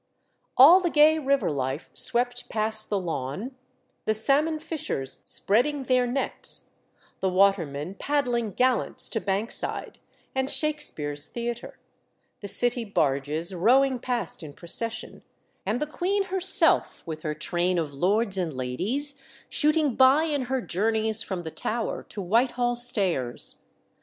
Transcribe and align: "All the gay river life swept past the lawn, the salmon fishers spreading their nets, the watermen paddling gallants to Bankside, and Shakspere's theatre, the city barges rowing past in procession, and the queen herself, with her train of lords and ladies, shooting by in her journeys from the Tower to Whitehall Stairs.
"All 0.57 0.79
the 0.79 0.89
gay 0.89 1.19
river 1.19 1.51
life 1.51 1.91
swept 1.93 2.49
past 2.49 2.89
the 2.89 2.99
lawn, 2.99 3.55
the 4.05 4.15
salmon 4.15 4.59
fishers 4.59 5.19
spreading 5.25 5.83
their 5.83 6.07
nets, 6.07 6.71
the 7.19 7.29
watermen 7.29 7.93
paddling 7.99 8.53
gallants 8.53 9.07
to 9.09 9.21
Bankside, 9.21 9.99
and 10.33 10.49
Shakspere's 10.49 11.27
theatre, 11.27 11.77
the 12.39 12.47
city 12.47 12.83
barges 12.83 13.53
rowing 13.53 13.99
past 13.99 14.41
in 14.41 14.53
procession, 14.53 15.21
and 15.67 15.79
the 15.79 15.85
queen 15.85 16.23
herself, 16.33 17.03
with 17.05 17.21
her 17.21 17.35
train 17.35 17.77
of 17.77 17.93
lords 17.93 18.39
and 18.39 18.53
ladies, 18.55 19.21
shooting 19.49 19.93
by 19.93 20.23
in 20.23 20.45
her 20.45 20.61
journeys 20.63 21.21
from 21.21 21.43
the 21.43 21.51
Tower 21.51 22.01
to 22.09 22.23
Whitehall 22.23 22.73
Stairs. 22.73 23.57